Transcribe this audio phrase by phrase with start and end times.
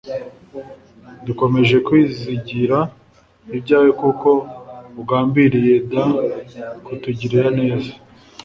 [1.25, 2.77] Dukomeje kwizigira
[3.57, 4.29] ibyawe kuko
[5.01, 7.91] ugambiriye dkutugirira neza